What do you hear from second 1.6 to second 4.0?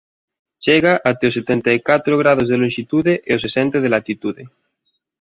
e catro graos de lonxitude e os sesenta de